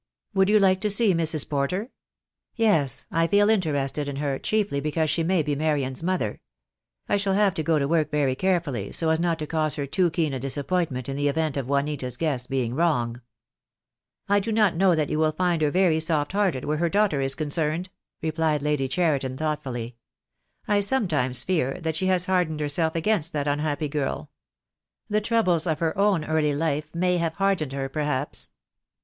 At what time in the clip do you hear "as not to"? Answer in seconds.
9.11-9.45